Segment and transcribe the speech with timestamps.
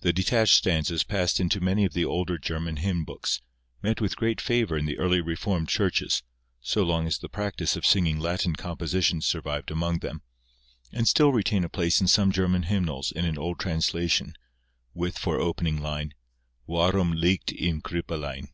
[0.00, 3.40] The detached stanzas passed into many of the older German hymn books,
[3.82, 6.24] met with great favour in the early Reformed Churches,
[6.60, 10.22] so long as the practice of singing Latin compositions survived among them,
[10.90, 14.34] and still retain a place in some German hymnals in an old translation,
[14.92, 16.14] with for opening line,
[16.66, 18.48] Warum liegt im Krippelein.